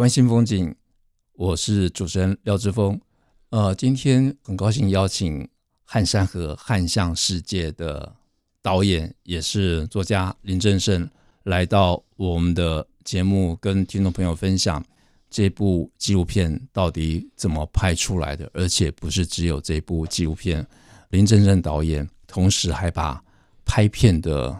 [0.00, 0.74] 台湾新风景，
[1.34, 2.98] 我是主持人廖志峰。
[3.50, 5.44] 呃，今天很高兴邀请
[5.84, 8.10] 《汉山河汉象世界》的
[8.62, 11.06] 导演，也是作家林正盛
[11.42, 14.82] 来到我们的节目，跟听众朋友分享。
[15.28, 18.50] 这部纪录片到底怎么拍出来的？
[18.54, 20.66] 而且不是只有这部纪录片，
[21.10, 23.22] 林正盛导演同时还把
[23.66, 24.58] 拍片的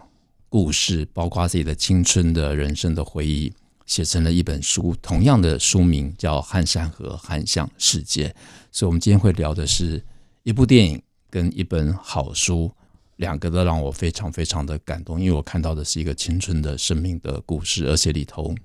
[0.49, 3.51] 故事，包括自己的青春的人生的回忆，
[3.91, 4.95] 写成了一本书。
[5.01, 8.29] 同样的书名叫《汉山河汉象世界》。
[8.71, 10.01] 所以，我们今天会聊的是
[10.43, 12.71] 一部电影跟一本好书，
[13.17, 18.55] 两个都让我非常非常的感动，因为我看到的是一个青春的生命的故事，而且里头。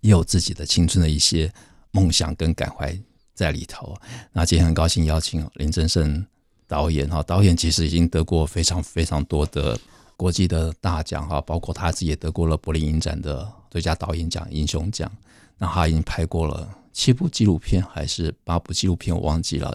[0.00, 1.48] 也有自己的青春的一些
[1.92, 2.92] 梦想跟感怀
[3.34, 3.96] 在里头。
[4.32, 6.26] 那今天很高兴邀请林正盛
[6.66, 9.78] 导演哈，导演其实已经得过非常非常多的
[10.16, 15.10] 国际的大奖哈，包括他自己也得过了柏林影展的最佳导演奖、英雄奖。
[15.56, 19.74] 那他已经拍过了七部纪录片还是八部纪录片，我忘记了。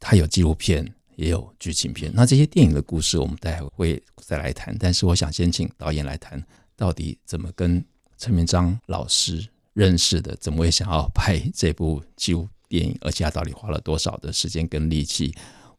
[0.00, 2.10] 他有纪录片，也有剧情片。
[2.12, 4.76] 那这些电影的故事，我们待会会再来谈。
[4.76, 6.44] 但是我想先请导演来谈，
[6.74, 7.84] 到底怎么跟
[8.16, 9.46] 陈明章老师。
[9.74, 12.98] 认识的，怎么会想要拍这部纪录电影？
[13.00, 15.32] 而且他到底花了多少的时间跟力气？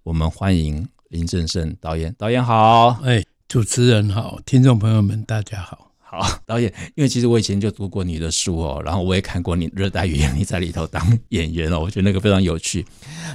[0.04, 2.16] 我们欢迎林正盛导演。
[2.18, 5.89] 导演好，哎，主持人好，听众朋友们大家好。
[6.12, 12.84] 好，导演，因为其实我以前就读过你的书哦，然后我也看过你《热带雨林》，你在里头当 演员哦，我觉得那个非常有趣。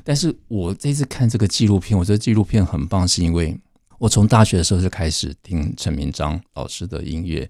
[0.03, 3.57] 但是我这次看这个纪录片，我觉得纪录片很棒，是因为
[3.99, 7.49] 我从大学的时候就开始听陈明章老师的音乐。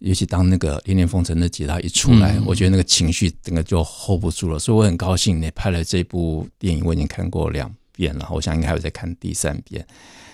[0.00, 9.84] 尤其当那个《恋恋风尘》的吉他一出来，嗯、我觉得那个情绪整个就 hold 不住了，所以我很高兴你拍了这部电影，我已经看过两遍了，我想应该还会再看第三遍。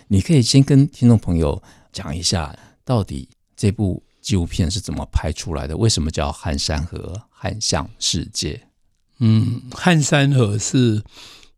[0.08, 1.62] 你可以先跟听众朋友
[1.92, 5.76] 讲一下，到底这部纪录片是怎么拍出来的？
[5.76, 8.54] 为什么叫《汉山河汉象世界》？
[9.20, 11.04] 嗯，《汉山河》是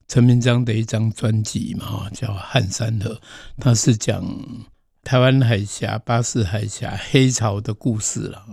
[0.09, 3.15] 陈明章的一张专辑嘛，叫《汉山河》，
[3.59, 4.23] 它是讲。
[5.07, 8.45] 台湾海峡、巴士海峡、黑潮的故事了。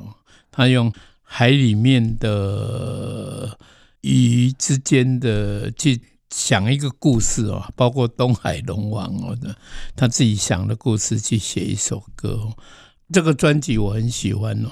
[0.51, 0.93] 他用
[1.23, 3.57] 海里面的
[4.01, 5.99] 鱼之间的去
[6.29, 9.55] 想一个故事哦，包括东海龙王哦的，
[9.95, 12.53] 他自己想的故事去写一首歌。
[13.13, 14.71] 这个专辑我很喜欢哦，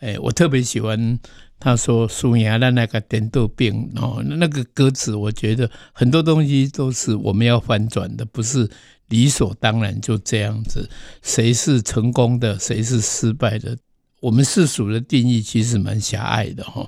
[0.00, 1.18] 哎，我特别喜欢
[1.60, 8.68] 他说“苏牙的那个点豆病”哦，那个歌词，我觉得很多东西都是我们要翻转的，不是。
[9.08, 10.86] 理所当然就这样子，
[11.22, 13.74] 谁是成功的，谁是失败的？
[14.20, 16.86] 我们世俗的定义其实蛮狭隘的哈。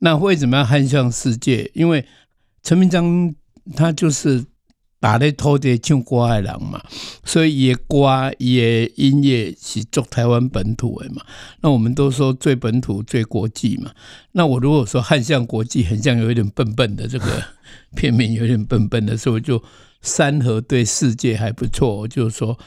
[0.00, 1.70] 那为什么要看向世界？
[1.72, 2.04] 因为
[2.64, 3.32] 陈明章
[3.76, 4.44] 他就是
[5.00, 6.80] 打咧土地唱歌的人嘛，
[7.24, 11.22] 所以也歌也音乐是做台湾本土的嘛。
[11.62, 13.90] 那我们都说最本土最国际嘛。
[14.32, 17.42] 那我如果说汉向国际，很像有一点笨笨的这个
[17.96, 19.60] 片面，有点笨笨的，所以我就。
[20.02, 22.58] 山河对世界还不错，就是说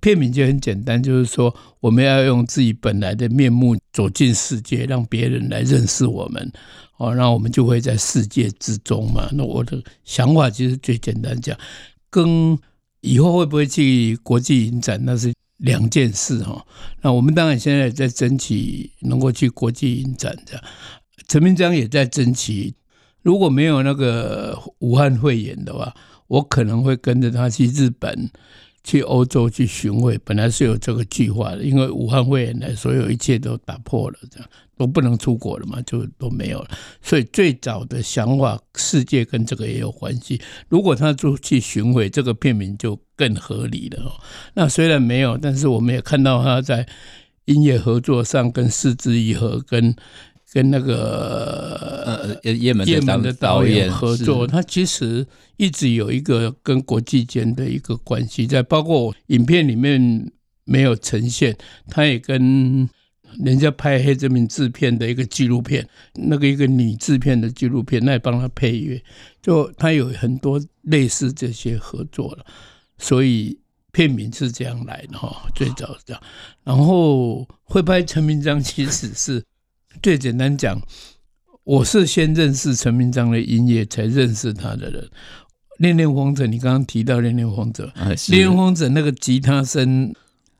[0.00, 6.52] 片名就很简单，就是说我们要用自己本来的面目走进世界，让别人来认识我们，
[6.98, 9.28] 哦，那我们就会在世界之中嘛。
[9.32, 11.58] 那我的想法其实最简单讲，
[12.10, 12.58] 跟
[13.00, 16.64] 以后会不会去国际影展那是两件事哈。
[17.00, 20.62] 那我们当然现在在争取能够去国际影展的，
[21.26, 22.74] 陈明章也在争取，
[23.22, 25.92] 如果没有那个武汉会演的话。
[26.28, 28.28] 我可能会跟着他去日本、
[28.86, 31.64] 去欧洲去巡回，本来是有这个计划的。
[31.64, 34.48] 因为武汉肺炎来，所有一切都打破了，这样
[34.78, 36.68] 都不能出国了嘛，就都没有了。
[37.02, 40.40] 所以最早的想法，世界跟这个也有关系。
[40.68, 44.20] 如果他出去巡回，这个片名就更合理了。
[44.54, 46.86] 那虽然没有，但是我们也看到他在
[47.46, 49.96] 音乐合作上跟是枝裕和跟。
[50.52, 55.26] 跟那个呃，也门也门的导演合作，他其实
[55.56, 60.32] 一直有一个跟国际间的一个关系在，包括影片里面
[60.64, 61.56] 没有呈现，
[61.88, 62.88] 他也跟
[63.44, 69.02] 人家拍黑泽明制片的一个纪录片，那个一个女制片的纪录片，那也帮他配乐，
[69.42, 72.44] 就他有很多类似这些合作了，
[72.98, 73.58] 所以。
[73.92, 76.22] 片名是这样来的哈，最早是这样。
[76.64, 79.42] 然后会拍陈明章，其实是
[80.02, 80.80] 最简单讲，
[81.64, 85.08] 我是先认识陈明章的音乐，才认识他的人。
[85.78, 87.90] 恋恋风尘，你刚刚提到恋恋风尘，
[88.28, 90.14] 恋恋风尘那个吉他声，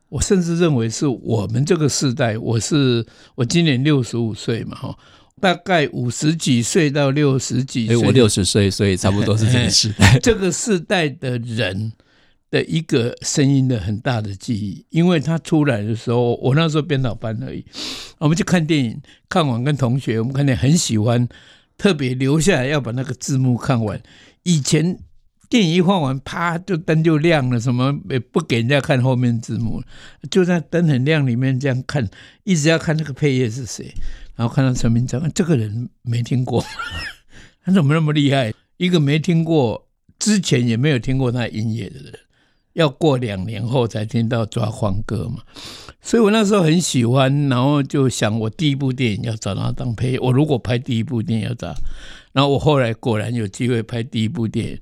[0.09, 4.97] 我甚至认为是我们这个世代，我是我今年六十五岁嘛哈。
[5.39, 10.19] 大概五十几岁到六十几岁，我六十岁，所以差不多是这个时代。
[10.23, 11.93] 这个世代的人
[12.50, 17.64] 的一个声音的很大的记忆，因为他出来的时候，我那时候编导班而已，
[18.19, 21.28] 我们去看电影，看完跟同学，我们看电影很喜欢，
[21.76, 24.00] 特别留下来要把那个字幕看完。
[24.44, 24.98] 以前
[25.48, 29.82] 电影一放完，啪就灯就亮了，什么也不给人家看后面字幕，
[30.31, 32.08] 就在灯很亮里面这样看，
[32.44, 33.93] 一直要看那个配乐是谁。
[34.37, 36.62] 然后看到陈明章，这个人没听过，
[37.64, 38.52] 他怎么那么厉害？
[38.76, 39.88] 一个没听过，
[40.19, 42.12] 之前也没有听过他音乐的人，
[42.76, 45.43] 要过两年后才听到抓狂歌嘛。
[46.02, 50.19] 所以我那时候很喜欢，然后就想，我第一部电影要找他当配乐。
[50.20, 51.75] 我如果拍第一部电影要找，
[52.32, 54.78] 然后我后来果然有机会拍第一部电影，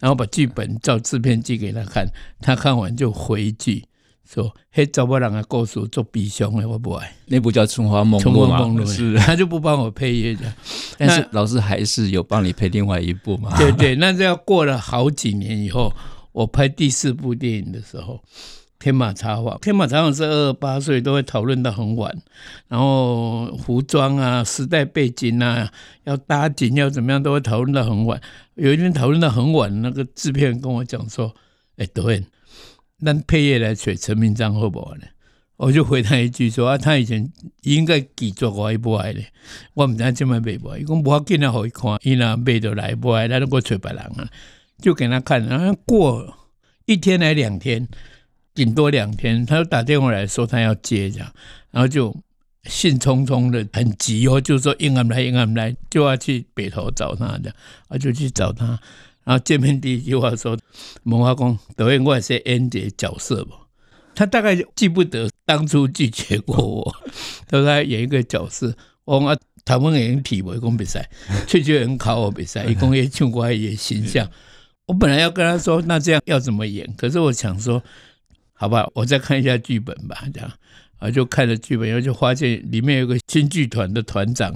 [0.00, 2.08] 然后把剧本照制片寄给他看，
[2.40, 3.84] 他看完就回句。
[4.26, 7.12] 说嘿，找不人的故事做悲伤的，我不爱。
[7.26, 10.52] 那部叫《春花梦露》嘛，是 他就不帮我配乐的。
[10.96, 13.54] 但是老师还是有帮你配另外一部嘛？
[13.58, 15.92] 对对，那是要过了好几年以后，
[16.34, 18.14] 我拍第四部电影的时候，
[18.80, 19.44] 《天马茶坊》。
[19.60, 22.12] 《天马茶坊》是二十八岁都会讨论到很晚，
[22.66, 25.70] 然后服装啊、时代背景啊、
[26.02, 28.20] 要搭景要怎么样，都会讨论到很晚。
[28.56, 31.32] 有一天讨论到很晚，那个制片人跟我讲说
[31.78, 32.26] ：“哎，导演。”
[33.04, 35.02] 但配乐来选陈明章好不好呢？
[35.56, 37.30] 我就回他一句说啊，他以前
[37.62, 39.20] 应该记住我一部爱的，
[39.74, 40.76] 我唔知怎么背不。
[40.76, 44.28] 伊讲不要紧啊，好一看，伊那背得来不爱，他都过找别人啊，
[44.84, 45.42] 就给他看。
[45.46, 46.36] 然后过
[46.84, 47.88] 一天来两天，
[48.54, 51.32] 顶多两天，他就打电话来说他要接这样，
[51.70, 52.14] 然后就
[52.64, 57.54] 兴冲冲的很急哦，就说应俺来应俺来，就要去北投找他的，
[57.88, 58.78] 啊就去找他。
[59.24, 60.54] 然后见面第一句话说
[61.04, 63.54] ：“文化宫导演，我是演这角色不？
[64.14, 66.94] 他大概记不得当初拒绝过我，
[67.48, 68.76] 他说他演一个角色，
[69.06, 71.08] 我讲 他们演体委公比赛，
[71.48, 74.30] 吹球人考我比赛，一共也唱过也形象。
[74.86, 76.92] 我本来要跟他说，那这样要怎么演？
[76.96, 77.82] 可是我想说，
[78.52, 80.50] 好吧，我再看一下剧本吧，这样
[80.98, 84.54] 啊，就看了剧本，然后就发现里面有个新剧团的团长，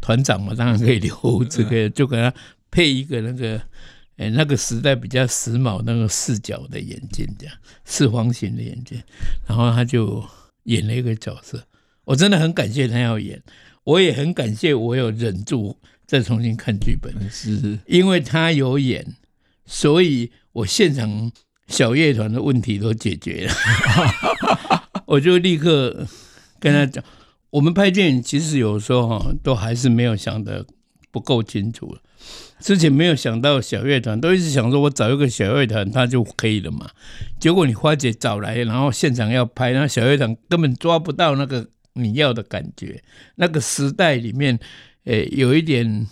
[0.00, 2.32] 团长嘛，当然可以留这个，就给他
[2.70, 3.60] 配一个那个。”
[4.20, 7.56] 哎，那个时代比较时髦，那个四角的眼镜，这样
[7.86, 9.02] 四方形的眼镜，
[9.48, 10.22] 然后他就
[10.64, 11.64] 演了一个角色。
[12.04, 13.42] 我真的很感谢他要演，
[13.82, 15.74] 我也很感谢我有忍住
[16.06, 19.02] 再重新看剧本，是因为他有演，
[19.72, 21.30] 所以我现场
[21.68, 23.54] 小乐团的问题都解决了。
[25.06, 26.08] 我就立刻
[26.58, 27.02] 跟他讲，
[27.50, 30.66] 我们拍电影其实有时候哈，都还是没有想得
[31.12, 31.96] 不够清楚。
[32.58, 36.90] 之前没有想到小乐团，都一直想说我找一个小乐团，他就可以了嘛。
[37.38, 43.02] 结果你花姐找来，然后现场要拍，然后小乐团根本抓不到那个你要的感觉。
[43.36, 44.58] 那个时代里面，
[45.04, 46.06] 诶，有一点，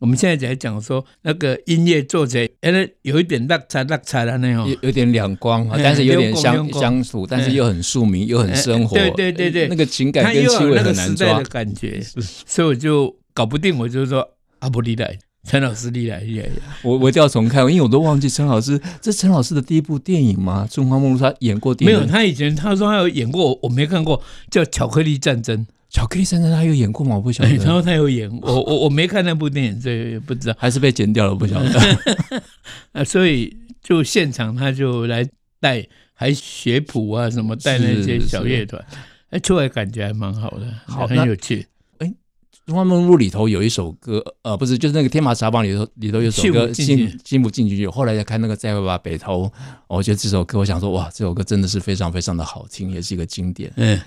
[0.00, 8.96] 我们现在在讲说那个音乐做起来，诶，有一点落差落差的那种，有有点两光啊，但是有点相相处，但是又很庶民，又很生活。
[8.96, 12.00] 对对对对，那个情感跟气味很难抓的感觉，
[12.46, 14.26] 所以我就搞不定，我就说
[14.60, 15.18] 阿不离来。
[15.42, 16.48] 陈老师厉害厉害，
[16.82, 20.66] 我我一定要重看，因为我都忘记陈老师，这陈老师的第一部电影吗？
[20.72, 22.10] 《春花梦露》他演过电影没有？
[22.10, 25.58] 他以前他说他有演过，我没看过，叫《巧克力战争》。
[25.90, 27.16] 巧克力先生他有演过吗？
[27.16, 27.50] 我不晓得。
[27.56, 32.42] 然后他有演，我我我没看那部电影，所以不知道，还是被剪掉了，不晓得。
[32.92, 35.28] 啊，所以就现场他就来
[35.60, 38.82] 带，还学谱啊什么，带那些小乐团，
[39.30, 41.66] 哎，出来感觉还蛮好的，好很有趣。
[42.72, 47.84] 《春花梦露》里头有一首歌，呃，不是，就是那个《天马茶坊》里头里头有首歌《进进不进去》。
[47.90, 49.46] 后来再看那个《再会吧北投》，
[49.88, 53.72] 我觉得这首歌，我想说，哇，这首歌真的是非常非常的好听，也是一个经典。
[53.74, 53.98] 嗯，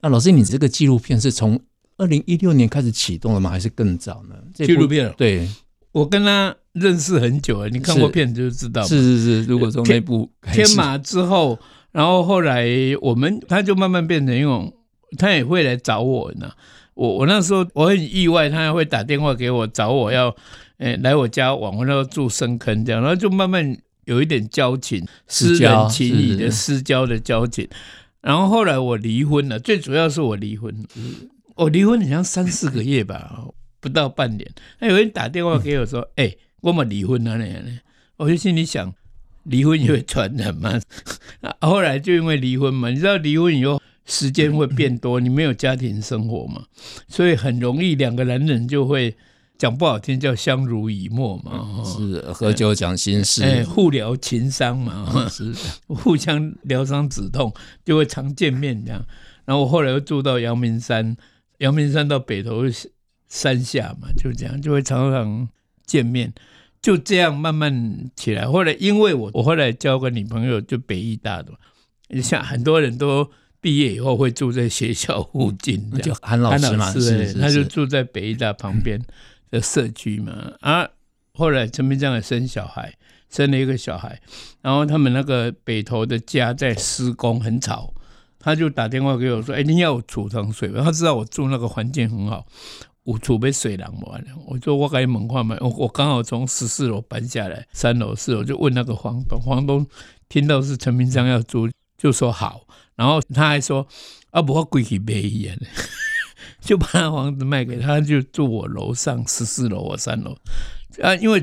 [0.00, 1.60] 那老师，你这个纪录片是从
[1.96, 3.50] 二零一六年开始启动的吗？
[3.50, 4.36] 还是更早呢？
[4.54, 5.48] 纪录片，对，
[5.90, 8.82] 我跟他认识很久了，你看过片子就知道。
[8.84, 11.58] 是是是，如果从那部天马之后，
[11.90, 12.68] 然后后来
[13.00, 14.72] 我们他就慢慢变成一种，
[15.18, 16.48] 他也会来找我呢。
[16.94, 20.34] 我我那时候我很意外，他还会打电话给我找我要，
[20.78, 27.68] 诶来我家玩，我那时候住深坑这样，然后就慢慢有一点交情，私人情谊的私交的交情。
[28.20, 30.74] 然后后来我离婚了，最主要是我离婚，
[31.54, 33.48] 我离婚好像三四个月吧，
[33.80, 34.50] 不到半年。
[34.80, 37.46] 那有人打电话给我说：“哎，我们离婚了呢。”
[38.18, 38.92] 我就心里想，
[39.44, 40.80] 离婚也会传染嘛。
[41.62, 46.64] 后来就因为离婚嘛，你知道离婚以后时间会变多，你没有家庭生活嘛，
[47.06, 49.16] 所以很容易两个男人就会
[49.58, 55.52] 讲不好听叫相濡以沫嘛，是喝酒讲心事，哎，互聊情伤嘛，是
[55.88, 57.52] 互相疗伤止痛，
[57.84, 59.04] 就会常见面这样。
[59.44, 61.16] 然后我后来又住到阳明山，
[61.58, 62.62] 阳明山到北投
[63.28, 65.48] 山下嘛，就这样就会常常
[65.84, 66.32] 见面。
[66.80, 68.46] 就这样慢慢起来。
[68.46, 71.58] 后来因为我我后来交个女朋友，就北艺大的嘛。
[72.06, 73.28] 你像很多人都
[73.60, 76.94] 毕业以后会住在学校附近，就韩老师嘛，
[77.40, 78.96] 他就住在北艺大旁边
[79.50, 80.52] 的社区嘛。
[80.60, 80.88] 啊，
[81.34, 82.94] 后来陈明章也生小孩，
[83.30, 84.20] 生了一个小孩，
[84.62, 87.92] 然后他们那个北投的家在施工，很吵，
[88.38, 92.46] 他就打电话给我说：“哎，你要有储藏水？”他知道我住那个环境很好。
[93.04, 99.86] 我储备水囊完了，我说我给你门话嘛，我刚好从十四楼搬下来，三楼四楼就问那个房东，房东
[100.28, 103.86] 听到是陈明章要租，就说好，然后他还说
[104.30, 105.66] 啊，不过贵起卖一样的，
[106.68, 110.36] 就把那房子卖给他，就住我楼上十四楼，我三楼
[111.00, 111.42] 啊，因为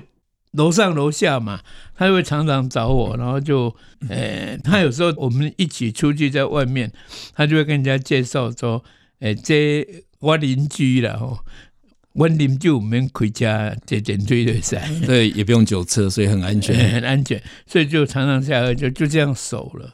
[0.51, 1.62] 楼上楼下嘛，
[1.98, 3.75] 他就会常常找我，然后就，
[4.08, 6.91] 呃、欸，他有时候我们一起出去在外面，
[7.34, 8.84] 他就会跟人家介绍说，
[9.20, 10.05] 哎、欸，这。
[10.20, 11.38] 我邻居了吼，
[12.13, 19.94] 我邻居我们回家接电追的噻，对，也不用酒测，所以很安全，很安全，所以就常常下来就就这样熟了，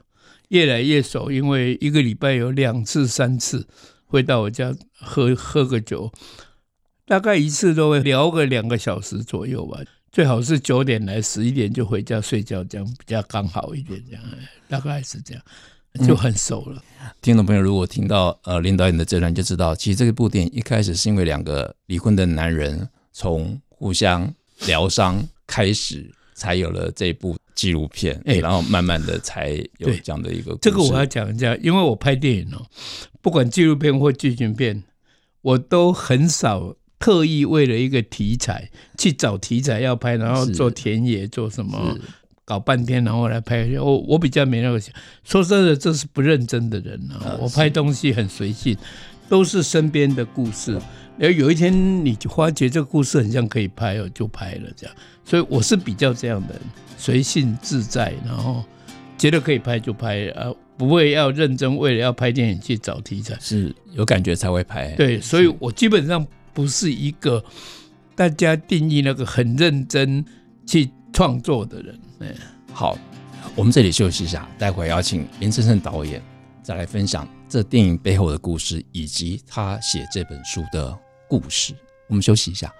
[0.50, 3.68] 越来越熟，因为一个礼拜有两次、三次
[4.12, 6.12] 会到我家喝喝个酒，
[7.06, 9.80] 大概一次都会聊个两个小时左右吧，
[10.12, 14.22] 最好是九点来，十一点就回家睡觉，这样比较刚好一点，这样
[14.68, 15.41] 大概是这样。
[16.06, 16.82] 就很熟了。
[17.01, 24.34] 嗯、听众朋友，如果听到呃林导演的这段，就知道其实这部电影一开始是因为两个离婚的男人从互相
[24.68, 26.10] 疗伤开始，
[26.42, 28.20] 才有了这部纪录片。
[28.26, 30.60] 哎，然后慢慢的才有这样的一个故事。
[30.64, 32.66] 这个我要讲一下，因为我拍电影哦，
[33.22, 34.84] 不管纪录片或剧情片，
[35.44, 41.96] 我都很少特意为了一个题材去找题材要拍，然后做田野做什么。
[42.44, 43.70] 搞半天，然后来拍。
[43.80, 44.94] 我我比较没那个想。
[45.24, 47.38] 说真的，这是不认真的人啊。
[47.40, 48.76] 我拍东西很随性，
[49.32, 50.74] 都是身边的故事。
[51.18, 51.74] 然后有一天
[52.06, 54.94] 你就发觉这个故事很像可以拍哦，就拍了这样。
[55.24, 56.56] 所以我是比较这样的，
[56.98, 58.62] 随性自在，然后
[59.18, 63.38] 觉得可以拍就拍啊，不会要认真为了要拍电影去找题材。
[63.40, 64.94] 是有感觉才会拍。
[64.96, 67.42] 对，所以我基本上不是一个
[68.14, 70.26] 大家定义那个很认真
[70.66, 71.98] 去创作的人。
[72.20, 72.36] 嗯
[72.74, 72.98] 好，
[73.56, 76.22] 我们这里休息一下，待会儿邀请林正盛导演
[76.63, 80.96] 再来分享这电影背后的故事，以及他写这本书的
[81.27, 81.74] 故事。
[82.08, 82.72] 我们休息一下。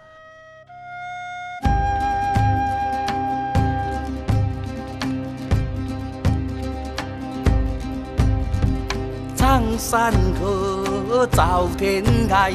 [9.36, 12.54] 苍山河走天涯，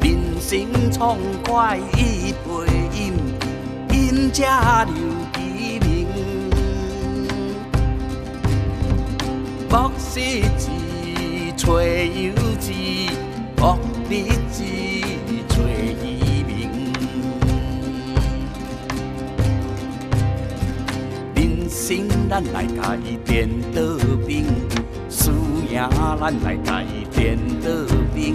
[0.00, 2.66] 人生畅快意背
[2.98, 3.12] 影，
[3.92, 4.94] 因家留。
[9.78, 10.70] 莫失志，
[11.54, 13.10] 找友谊；
[13.58, 13.78] 莫
[14.08, 14.64] 立志，
[15.46, 15.60] 找
[16.02, 16.70] 伊名。
[21.34, 23.82] 人生咱来家己颠倒
[24.26, 24.46] 兵，
[25.10, 25.30] 输
[25.70, 25.86] 赢
[26.18, 27.68] 咱来家己颠倒
[28.14, 28.34] 兵。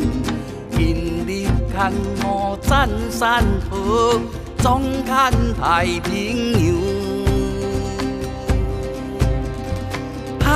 [0.69, 1.91] 今日看
[2.23, 4.21] 我赞山河，
[4.59, 7.10] 终看太平洋。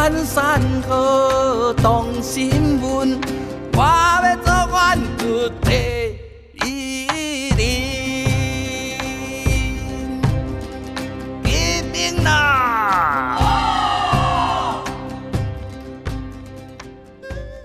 [0.06, 3.20] 汉山河动新闻，
[3.74, 5.72] 我要做阮的第
[6.64, 7.08] 一
[7.50, 7.58] 人，
[11.44, 13.42] 一定啦！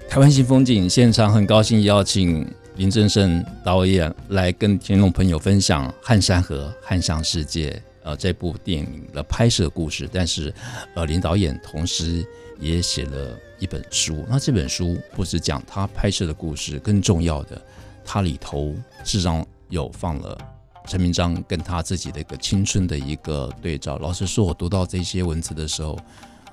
[0.09, 7.71] 台湾新风景现场，很高兴邀请林正盛导演来跟听众朋友分享《汉山河汉向世界》。
[8.03, 10.53] 呃，这部电影的拍摄故事，但是，
[10.95, 12.27] 呃，林导演同时
[12.59, 14.25] 也写了一本书。
[14.27, 17.61] 那这本书不是讲他拍摄的故事，更重要的，
[18.03, 18.73] 它里头
[19.05, 20.39] 事实上有放了
[20.87, 23.99] 陈明章跟他自己的一个青春的一个对照。
[23.99, 25.99] 老实说，我读到这些文字的时候，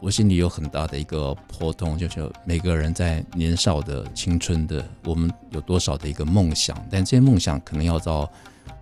[0.01, 8.29] 我心里有很大的一个波动，就是每个人在年少的青春的，我们有多少的一个梦想，但这些梦想可能要到。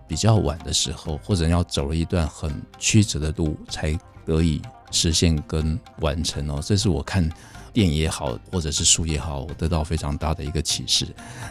[0.06, 4.60] 比较晚的时候，或者要走了一段很曲折的路，才得以
[4.90, 6.60] 实现跟完成哦。
[6.64, 7.28] 这是我看
[7.72, 11.06] 电影也好，或者是书也好，我得到非常大的一个启示。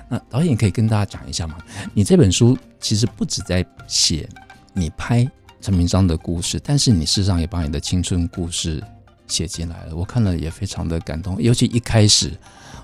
[0.09, 1.57] 那导演可以跟大家讲一下吗？
[1.93, 4.27] 你这本书其实不止在写
[4.73, 5.29] 你拍
[5.61, 8.83] 陈明章的故事，但是你事实上也把你的青春故事
[9.27, 11.41] 写进来了，我看了也非常的感动。
[11.41, 12.31] 尤其一开始，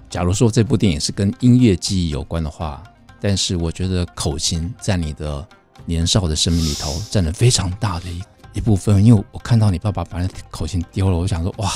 [0.09, 2.83] 假如说这部电影是跟音乐记忆有关的话，
[3.19, 5.47] 但是我觉得口琴在你的
[5.85, 8.21] 年少的生命里头占了非常大的一
[8.53, 9.03] 一部分。
[9.03, 11.71] 因为我看到你爸爸把那口琴丢了，我想说哇，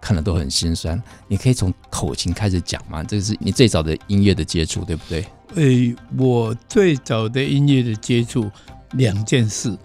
[0.00, 1.00] 看了都很心酸。
[1.28, 3.02] 你可以从口琴开始讲吗？
[3.04, 5.26] 这是你最早的音乐的接触，对不对？
[5.54, 8.50] 诶，我最早的音乐的接触
[8.92, 9.76] 两件事。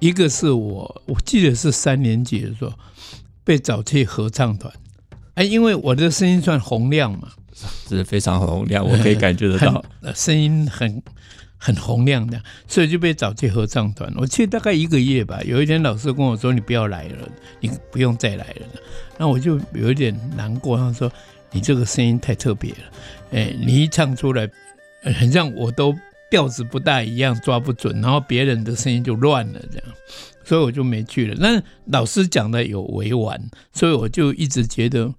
[0.00, 2.72] 一个是我，我记得是三年级的时候
[3.42, 4.72] 被找去合唱团，
[5.34, 7.28] 哎，因为我的声音算洪亮嘛，
[7.88, 11.02] 是非常洪亮，我可以感觉得到，声音很
[11.58, 14.10] 很洪亮的，所以就被找去合唱团。
[14.16, 17.28] 我去大概一个月吧，有一天老师跟我说：“你不要来了，
[17.60, 18.66] 你不用再来了。”
[19.18, 21.12] 那我就有一点难过，他说
[21.52, 22.78] ：“你这个声音太特别了，
[23.32, 24.48] 哎，你一唱出来，
[25.02, 25.94] 很像我都。”
[26.30, 29.86] 调子不大一样，抓不准，然后别人的声音就乱了，这样，
[30.44, 31.34] 所以我就没去了。
[31.38, 33.40] 那老师讲的有委婉，
[33.72, 35.10] 所以我就一直觉得，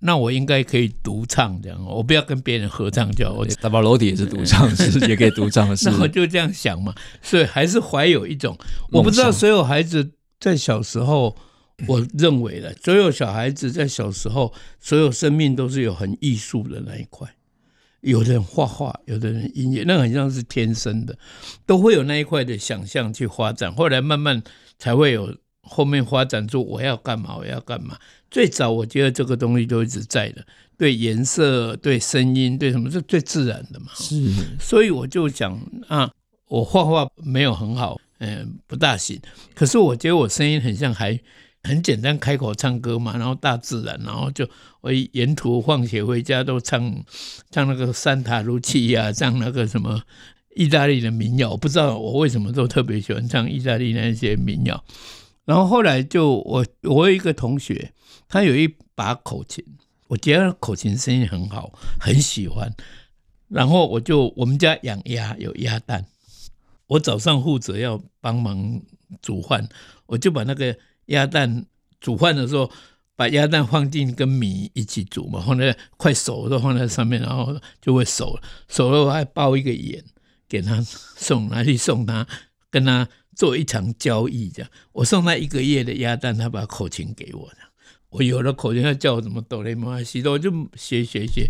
[0.00, 3.32] 那我应该可以独唱这样，我不要跟别人合唱叫。
[3.32, 5.88] 我大巴罗底也是独唱是，也可以独唱师。
[5.90, 8.56] 那我就这样想嘛，所以还是怀有一种，
[8.92, 11.36] 我不知道所有孩子在小时候，
[11.88, 17.28] 我认为的，所有小孩子在小时候，所有生命都是有很艺术的那一块。
[18.02, 21.18] 有的人画画，有的人音乐，那很像是天生的，
[21.66, 23.74] 都会有那一块的想象去发展。
[23.74, 24.40] 后来慢慢
[24.78, 27.98] 才会有后面发展出我要干嘛，我要干嘛。
[28.30, 30.44] 最早我觉得这个东西都一直在的，
[30.76, 33.86] 对颜色、对声音、对什么是最自然的嘛。
[33.94, 36.10] 是，所以我就讲啊，
[36.48, 39.20] 我画画没有很好，嗯，不大行。
[39.54, 41.20] 可是我觉得我声音很像还。
[41.64, 44.48] 很简单，开口唱歌嘛，然后大自然，然后就
[44.80, 47.04] 我沿途放学回家都唱
[47.50, 50.00] 唱那个三塔露琪呀，唱那个什么
[50.54, 51.50] 意大利的民谣。
[51.50, 54.82] 我不知道我为什么都特别喜欢唱意大利那些民谣。
[55.48, 57.94] 然后后来就我我有一个同学，
[58.28, 59.64] 他有一把口琴，
[60.08, 62.70] 我觉得口琴声音很好，很喜欢。
[63.48, 66.04] 然后我就我们家养鸭有鸭蛋，
[66.88, 68.82] 我早上负责要帮忙
[69.22, 69.66] 煮饭，
[70.04, 70.76] 我就把那个。
[71.08, 71.64] 鸭蛋
[72.02, 72.70] 煮饭的时候，
[73.16, 78.42] 把鸭蛋放进跟米一起煮嘛，放在快熟都放在上面，然后就会熟了。
[78.68, 80.04] 熟了我还包一个盐
[80.46, 82.26] 给他送，拿去送他，
[82.70, 83.08] 跟他
[83.38, 84.48] 做一场交易。
[84.50, 87.48] 这样，我送他一个月的鸭蛋，他把口琴给我。
[88.10, 91.48] 我有了口琴，他叫我怎么哆来咪发西哆，我就学学学。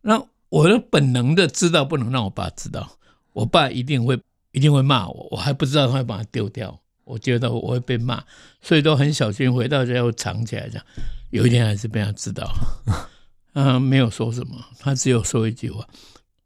[0.00, 2.98] 那我的本能的知道不能让我爸知道，
[3.34, 4.18] 我爸一定会
[4.50, 6.80] 一定会骂我，我还不知道他会把它丢掉。
[7.04, 8.24] 我觉得我会被骂，
[8.60, 10.68] 所以都很小心，回到家又藏起来。
[10.68, 10.84] 这样，
[11.30, 13.10] 有一天还是被他知道了，
[13.52, 15.86] 嗯，没有说什么，他只有说一句话：“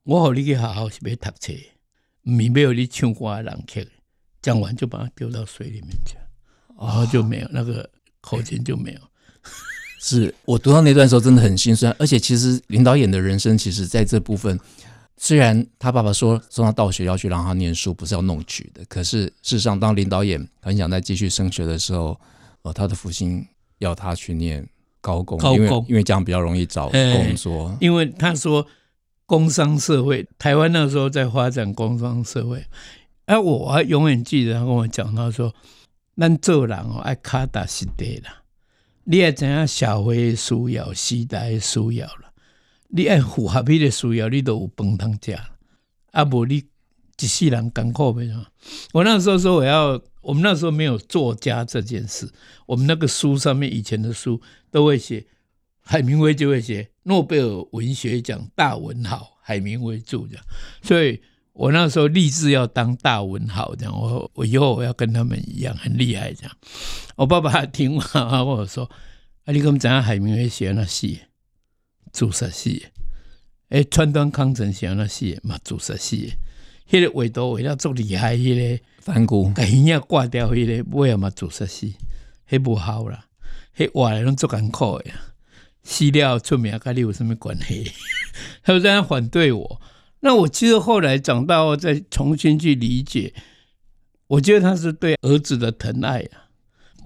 [0.05, 1.53] 我好你去好好是要读册，
[2.23, 3.65] 你没有你唱歌的人。”
[4.45, 6.17] 讲完就把它丢到水里面去，
[6.79, 7.89] 然后就没有那个
[8.21, 9.01] 口琴就没有。
[9.99, 14.61] 是我读到那段时候真的很心酸，而且其实林导演的人生，其实在这部分。
[15.17, 22.21] 虽然他爸爸说送他到学校去让他念书，不是要弄曲的，可是事实上，当林导演很想再继续升学的时候，
[22.63, 23.47] 呃，他的父亲
[23.79, 24.69] 要他去念
[25.01, 27.69] 高工，高工，因为因为这样比较容易找工作。
[27.69, 28.67] 欸、因为他说
[29.25, 32.63] 工商社会，台湾那时候在发展工商社会，
[33.27, 35.55] 哎，我还永远记得他跟我讲，他说
[36.17, 38.43] ：“咱做人哦，爱卡踏实地啦，
[39.05, 42.33] 你要知影社会的需要，时代的需要了。”
[42.97, 45.37] 你爱符合你的需要，你都有饭通吃。
[46.13, 46.63] 啊，无你
[47.19, 48.37] 一世人艰苦没有？
[48.93, 52.31] 我那时候说我要，我们那时候没有作家这件事。
[52.67, 55.27] 我们那个书上面以前的书都会写，
[55.81, 60.45] 海明威就会写诺贝尔文学奖大文豪，海明威着这样。
[60.83, 61.21] 所以
[61.55, 63.93] 我那时候立志要当大文豪这样。
[63.99, 66.57] 我我以后我要跟他们一样很厉害这样。
[67.17, 68.91] 我爸爸听完跟我说
[69.47, 71.21] ：“啊，你怎么知道海明威写那戏？”
[72.13, 72.83] 自杀死的，
[73.71, 76.29] 诶，川端康成写那戏嘛，自杀死的，
[76.89, 81.93] 迄、那个画图画了足厉害，迄、那个反骨，把耳仔挂掉，迄、那个尾也嘛自杀死，
[82.49, 83.27] 迄无好啦，
[83.77, 85.11] 迄画来拢足艰苦的，
[85.83, 87.93] 死了出名跟你有什么关系？
[88.63, 89.81] 他就这样反对我。
[90.25, 93.33] 那我其实后来长大后再重新去理解，
[94.27, 96.51] 我觉得他是对儿子的疼爱啊。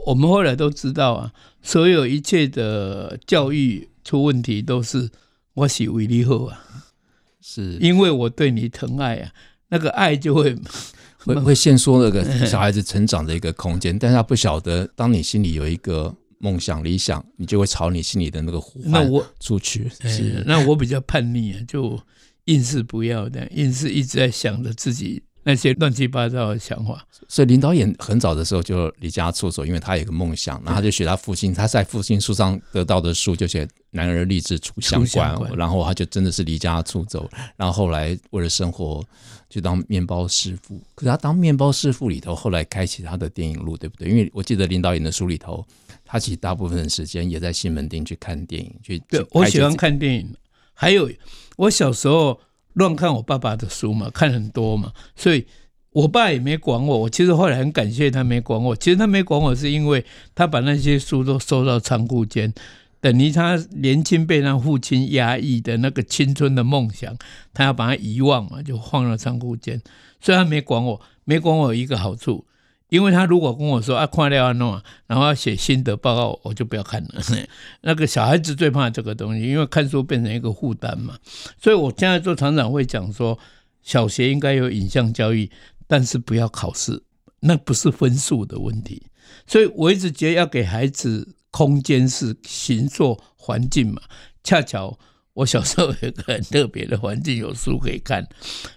[0.07, 3.91] 我们后来都知道啊，所有一切的教育。
[4.05, 5.11] 出问题都是
[5.53, 6.65] 我是为你好啊，
[7.43, 9.31] 是因为我对你疼爱啊，
[9.69, 10.57] 那个爱就会
[11.27, 19.07] 会会限缩那个小孩子成长的一个空间，但是他不晓得，当你心里有一个梦想理想，你就会朝你心里的那个呼唤
[19.41, 19.91] 出去。
[19.91, 22.01] 是，那我比较叛逆啊，就
[22.49, 25.23] 硬是不要的，硬是一直在想着自己。
[25.45, 27.07] 那些乱七八糟的想法。
[27.27, 39.03] 所以林导演很早的时候就离家出走，因为他有一个梦想，然后他就学他父亲，他在父亲书上得到的书就写“男儿立志出乡关”，然后他就真的是离家出走，然后后来为了生活
[39.49, 40.79] 就当面包师傅。
[40.95, 44.11] 可是他当面包师傅里头，后来开启他的电影路，对不对？
[44.11, 45.65] 因为我记得林导演的书里头，
[46.05, 50.29] 他其实大部分的时间也在西门町去看电影，去对，我喜欢看电影，
[50.75, 51.11] 还有
[51.59, 52.41] 我小时候
[52.73, 55.47] 乱看我爸爸的书嘛，看很多嘛，所以。
[55.93, 58.77] 我爸也没管我，我其实后来很感谢他没管我。
[58.77, 62.53] 其实他没管我，是因为他把那些书都收到仓库间，
[63.01, 67.17] 等于他年轻被他父亲压抑的那个青春的梦想，
[67.53, 69.81] 他要把它遗忘嘛，就放到仓库间。
[70.21, 72.45] 虽然没管我，没管我有一个好处，
[72.89, 77.23] 因为他如果跟我说啊，快了要弄，然后要写心得报告，我就不要看了。
[77.83, 81.17] 那个小孩子最怕这个东西，因为看书变成一个负担嘛。
[81.61, 83.39] 所以我现在做厂长会讲说，
[83.83, 85.51] 小学应该有影像教育。
[85.91, 87.03] 但是不要考试，
[87.41, 89.07] 那不是分数的问题。
[89.47, 94.03] 所以我一直觉得要给孩子空间是形塑环境嘛。
[94.45, 94.99] 恰巧
[95.39, 98.27] 我小时候有一个很特别的环境，有书可以看，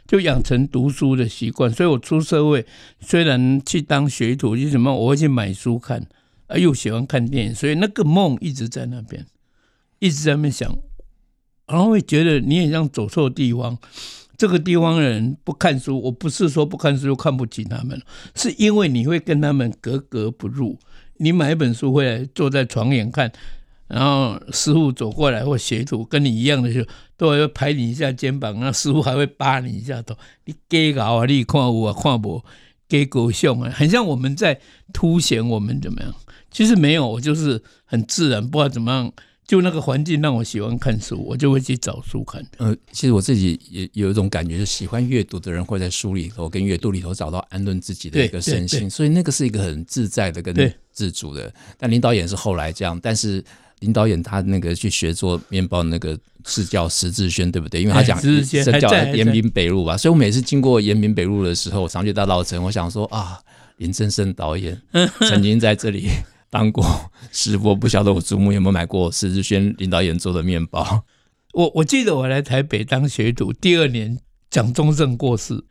[0.07, 1.71] 就养成读书的习惯。
[1.71, 2.63] 所以我出社会，
[2.99, 6.05] 虽然去当学徒，就什么我会去买书看，
[6.45, 9.25] 啊，又喜欢看电影，所以那个梦一直在那边，
[9.97, 10.71] 一直在那边想，
[11.65, 13.79] 然后会觉得你也像走错地方。
[14.37, 17.99] 这个地方的人不看书，我不是说不看书就看不起他们，
[18.35, 20.77] 是因为你会跟他们格格不入。
[21.17, 23.31] 你买一本书回来，坐在床沿看，
[23.91, 30.15] 然后师傅走过来或学徒跟你一样的时候，都会拍你一下肩膀，那师傅还会扒你一下头。
[30.45, 32.45] 你给搞啊，你看我看我
[32.87, 34.59] 给狗熊啊，很像我们在
[34.93, 36.15] 凸显我们怎么样？
[36.49, 39.11] 其实没有，我就是很自然，不知道怎么样。
[39.47, 42.41] 就那个环境让我喜欢看书，我就会去找书看。
[42.57, 50.55] 呃，其实我自己也有一种感觉，就是喜欢阅读的人会在书里头跟阅读里头找到安顿自己的一个身心，所以那个是一个很自在的跟
[50.93, 51.53] 自主的。
[51.77, 53.43] 但林导演是后来这样，但是
[53.81, 57.81] 林导演他那个去学做面包，那个是叫石志轩，对不对？
[57.81, 58.43] 因为他讲是
[58.79, 63.37] 叫延平北路吧，所以我每次经过延平北路的时候，常去大稻城，我想说啊，
[63.77, 64.81] 林正盛导演
[65.29, 66.07] 曾经在这里。
[66.49, 66.85] 当过
[67.31, 71.05] 师傅，不晓得我祖母有没有买过石志轩林导演做的面包。
[71.53, 75.63] 我我记得我来台北当学徒，第二年蒋中正过世，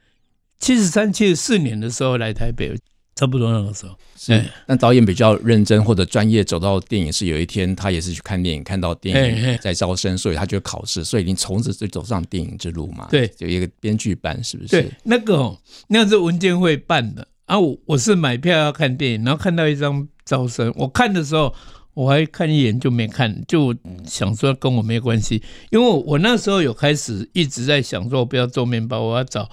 [0.58, 2.78] 七十三、七十四年的时候来台北，
[3.20, 3.94] 差不多那个时候。
[4.16, 13.06] 是，那导演比较认真或者专业，走到电影是有一天他也是去看电影，看到电影在招生，所以他就考试，所以你从此就走上电影之路嘛。
[13.10, 14.68] 对，有一个编剧班，是不是？
[14.70, 20.08] 对，那个哦那是文建会办的啊，我我是买票要看电影，然后看到一张。
[20.22, 21.52] 招生，我看的时候
[21.92, 23.74] 我还看一眼就没看，就
[24.06, 29.50] 想说跟我没关系，因为我那时候有开始一直在想说，我不要做面包，我要找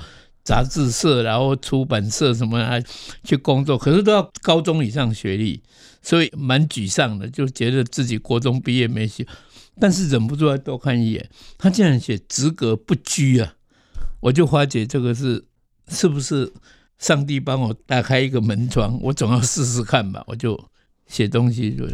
[0.48, 2.80] 杂志社，然后出版社什么啊
[3.22, 5.62] 去工作，可是都要高中以上学历，
[6.02, 9.28] 所以蛮沮丧的，就觉得自己国中毕业没戏，
[9.78, 11.30] 但是忍不住要多看一眼。
[11.58, 13.56] 他竟然写职格不居啊，
[14.22, 15.44] 我就发觉这个是
[15.90, 16.54] 是不是？
[16.98, 20.24] 上帝帮我打开一个门窗，我总要试试看吧。
[20.26, 20.60] 我就
[21.06, 21.86] 写东西，就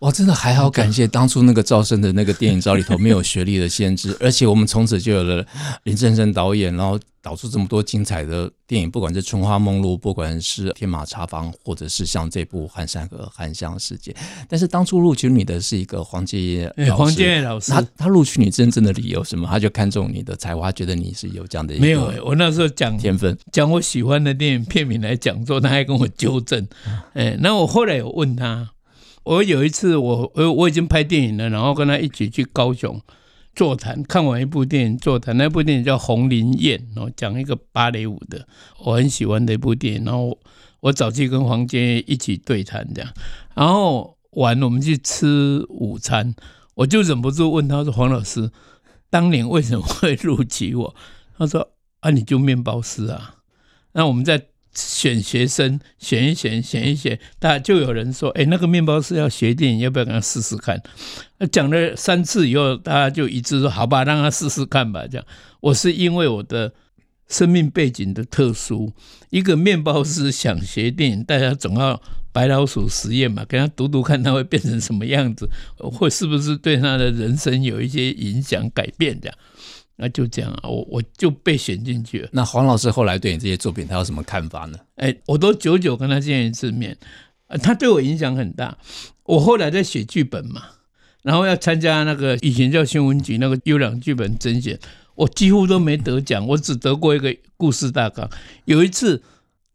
[0.00, 5.44] 哇，真的还好，感谢当初那个招生的那个电影照里头没有学历的限制， 而且我们从此就有了
[5.84, 6.98] 林正盛导演，然后。
[7.20, 14.12] 导出这么多精彩的电影，不管是《春花梦露》，不管是《天马茶坊》，或者是像这部《寒山和寒香世界》。
[14.48, 19.46] 但是当初录取你的是一个黄建业，黄建业老师，他他录取你真正的理由什么？
[19.50, 21.84] 他就看中你的才华，觉得你是有这样的一个。
[21.84, 26.66] 没有，我那时候讲天分，讲我喜欢的电影片名来讲座，他还跟我纠正。
[27.12, 28.70] 哎，那我后来有问他，
[29.28, 32.98] 我有一次我我我已经拍电影了，然后跟他一起去高雄。
[33.54, 38.46] 座谈看完一部电影，座谈那部电影叫《红林宴》，然后讲一个芭蕾舞的，
[38.78, 40.04] 我很喜欢的一部电影。
[40.04, 40.38] 然后
[40.80, 43.12] 我早期跟黄健一起对谈这样，
[43.54, 46.34] 然后完我们去吃午餐，
[46.76, 48.50] 我就忍不住问他说：“黄老师，
[49.10, 50.94] 当年为什么会录取我？”
[51.36, 53.34] 他说：“啊，你就面包师啊。”
[53.92, 54.46] 那我们在。
[54.74, 60.80] 选学生，选一选，选一选，大家就有人说：“哎，那个面包师要学电影，要不要跟他试试看？”
[61.50, 65.26] 讲了三次以后，大家就一致说：“好吧，让他试试看吧。”这样，
[65.60, 66.72] 我是因为我的
[67.28, 68.92] 生命背景的特殊，
[69.30, 72.00] 一个面包师想学电影，大家总要
[72.32, 79.36] 白老鼠实验嘛，给他读读看，他会变成什么样子，会是不是对他的人生有一些影响、改变这样。
[80.00, 82.28] 那就这样啊，我我就被选进去了。
[82.30, 84.78] 那黄老师后来对你这些作品，他有什么看法呢？
[84.94, 86.96] 哎，我都久久跟他见一次面，
[87.62, 88.78] 他对我影响很大。
[89.24, 90.62] 我后来在写剧本嘛，
[91.22, 94.78] 然后要参加那个以前叫新闻局那个优良剧本甄选，
[95.16, 98.30] 我几乎都没得奖，我只得过一个故事大纲。
[98.66, 99.20] 有一次，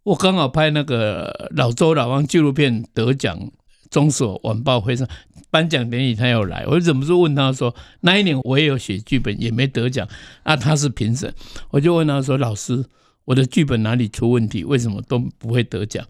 [0.04, 3.52] 我刚好拍那个老周老王纪录片得奖，
[3.92, 5.06] 中所晚报会上
[5.54, 10.08] 颁奖典礼，他要来，我就忍不住问他说：“那一年我也有写剧本，也没得奖
[10.42, 11.32] 啊。”他是评审，
[11.70, 12.84] 我就问他说：“老师，
[13.26, 14.64] 我的剧本哪里出问题？
[14.64, 16.04] 为什么都不会得奖？”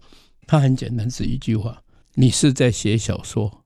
[0.48, 1.82] 他很简单，是一句话
[2.16, 3.60] ：“你是在写小说。”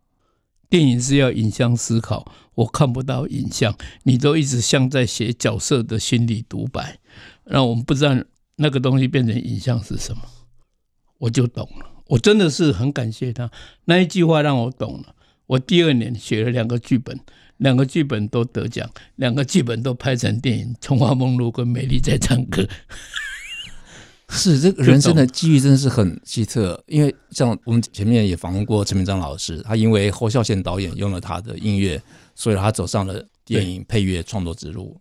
[0.69, 6.99] 电影是要影像思考，我看不到影像，你都一直像在写角色的心理独白，
[7.45, 8.17] 让我们不知道
[8.57, 10.23] 那个东西变成影像是什么，
[11.19, 11.87] 我就懂了。
[12.09, 13.49] 我真的是很感谢他
[13.85, 15.15] 那一句话，让我懂了。
[15.49, 17.19] 我第二年写了两个剧本，
[17.57, 22.63] 两个剧本都得奖，两个剧本都拍成电影，《春花梦露》跟《美丽在唱歌》。
[24.31, 31.99] 是这个人生的机遇真的是很奇特，因为像我们前面也访问过陈明章老师，他因为侯孝贤导演用了他的音乐，
[32.35, 35.01] 所以他走上了电影配乐创作之路。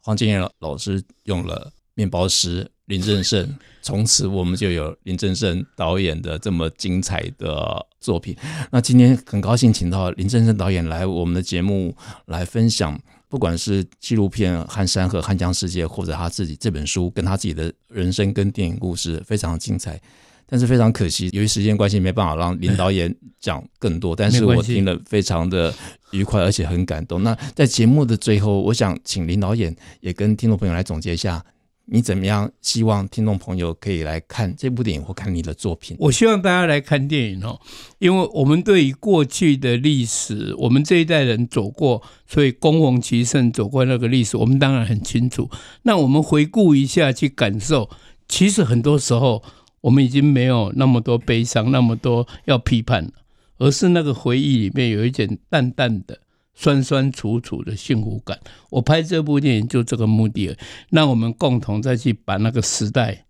[0.00, 8.36] 黄建业老师用了面包师林正盛，从此我们就有林正盛导演的这么精彩的作品。
[8.70, 11.94] 那今天很高兴请到林正盛导演来我们的节目
[12.26, 12.98] 来分享。
[13.30, 20.00] 不管是纪录片《汉山和》《汉江世界》，或者他自己这本书，跟他自己的人生跟电影故事非常精彩。
[20.46, 24.16] 但是非常可惜，由于时间关系，没办法让林导演讲更多。
[24.16, 25.74] 但是我听了非常的
[26.12, 27.22] 愉快，而且很感动。
[27.22, 31.44] 那在节目的最后，我想请林导演也跟听众朋友来总结一下。
[31.90, 32.50] 你怎么样？
[32.60, 35.96] 希望听众朋友可以来看这部电影或看你的作品。
[35.98, 37.58] 我希望大家来看电影哦，
[37.98, 45.48] 因为我们对于过去的历史，我们这一代人走过，所以恭逢其盛走过那个历史，我们当然很清楚。
[45.82, 47.88] 那我们回顾一下，去感受，
[48.28, 49.42] 其实很多时候
[49.80, 53.10] 我们已经没有那么多悲伤，那么多要批判，
[53.56, 56.20] 而是那个回忆里面有一点淡淡的。
[56.60, 58.36] 酸酸楚楚的幸福感，
[58.68, 60.56] 我拍这部电影就这个目的，
[60.90, 63.24] 让我们共同再去把那个时代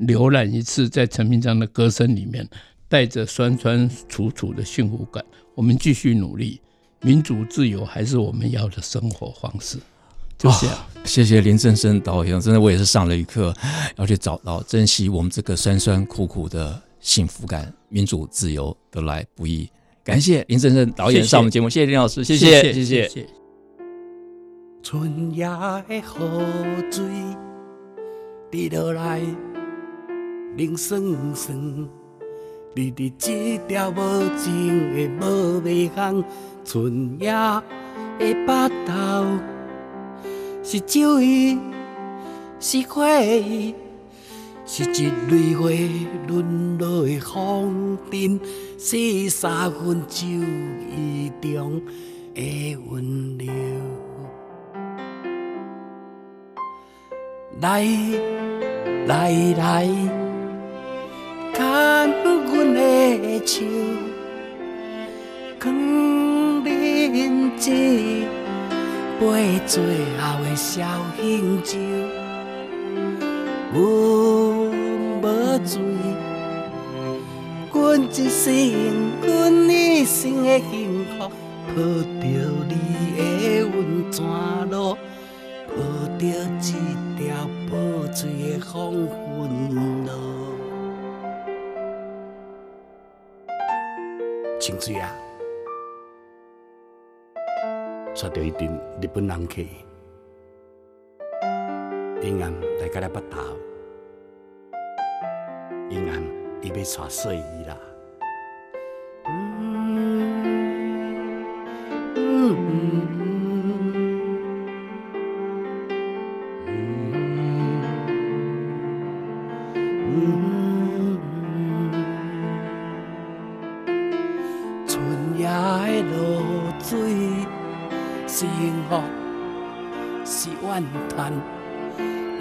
[0.00, 2.44] 浏览一次，在陈明章的歌声里面，
[2.88, 6.60] 带着酸酸楚楚的幸福感，我们继续努力，
[7.02, 9.78] 民主自由还是我们要的生活方式。
[10.36, 13.54] 就这样，谢谢林正盛导演，真的我也是上了一课，
[13.94, 19.70] 要去找到珍惜我们这个酸酸苦苦的幸福感，民主自由得来不易。
[20.04, 23.26] 感谢林正盛导演上我们节目，谢谢林老师，谢谢谢谢。
[24.82, 26.02] 春夜的雨
[26.90, 27.04] 水
[28.50, 29.20] 滴落来，
[30.56, 31.00] 冷酸
[31.34, 31.56] 酸。
[32.74, 33.94] 你的这条无
[34.36, 36.24] 情的无尾巷，
[36.64, 39.38] 春夜的巴头
[40.64, 41.56] 是酒意，
[42.58, 43.74] 是花意。
[44.64, 45.68] 是一蕊花
[46.28, 48.38] 沦落的风筝，
[48.78, 51.82] 是三分酒意中
[52.34, 53.52] 的温柔。
[57.60, 57.84] 来
[59.06, 59.88] 来来，
[61.52, 61.62] 牵
[62.24, 63.64] 阮的手，
[65.58, 65.74] 扛
[66.64, 67.70] 恁这
[69.20, 69.82] 杯最
[70.18, 70.80] 后的绍
[71.20, 71.78] 兴酒。
[75.64, 75.80] 醉，
[77.72, 78.52] 阮一生，
[79.22, 79.30] 阮
[79.70, 81.30] 一生的幸福，
[81.68, 82.22] 抱着
[82.68, 82.74] 你
[83.16, 83.76] 的温
[84.12, 84.18] 泉
[84.70, 84.96] 路，
[85.68, 85.72] 抱
[86.18, 86.60] 着一
[87.16, 87.22] 条
[87.70, 87.72] 无
[88.08, 88.20] 醉
[88.58, 89.10] 的黄昏
[90.04, 90.10] 路。
[94.58, 95.14] 清水啊，
[98.20, 98.68] 带着一群
[99.00, 99.62] 日本人客，
[102.22, 103.40] 平安来甲咱北投。
[105.90, 106.22] 平安，
[106.62, 107.76] 伊要带细姨啦。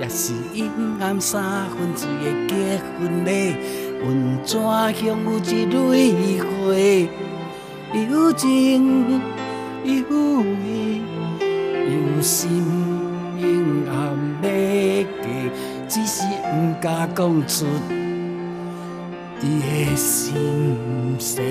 [0.01, 0.67] 也是阴
[0.99, 3.53] 暗三分醉的结婚礼，
[4.03, 4.59] 温泉
[4.95, 6.43] 乡有一蕊花，
[7.93, 9.21] 有情
[9.83, 9.91] 有
[10.65, 11.03] 义，
[11.85, 12.65] 有心
[13.37, 13.93] 阴暗
[14.41, 14.49] 要
[15.21, 15.23] 嫁，
[15.87, 17.67] 只是不敢讲出
[19.39, 21.43] 伊的心事。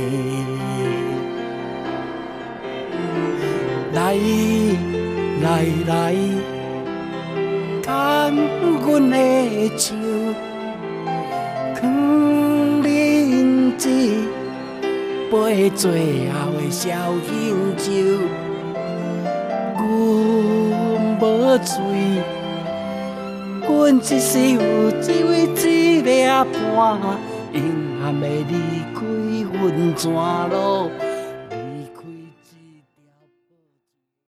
[3.92, 4.16] 来
[5.40, 6.49] 来来。
[7.90, 8.36] 牵
[8.82, 9.16] 阮的
[9.76, 9.96] 手，
[11.74, 11.80] 扛
[12.84, 13.84] 恁这
[15.28, 16.88] 杯最后的绍
[17.26, 17.28] 兴
[17.76, 17.82] 酒。
[19.76, 19.82] 阮
[21.20, 21.74] 无醉。
[23.66, 24.60] 阮只是有
[25.02, 26.08] 只为一个
[26.44, 27.00] 半，
[27.52, 27.60] 永
[28.00, 28.54] 远的离
[28.94, 28.98] 开
[29.52, 29.60] 阮
[29.96, 30.88] 怎路？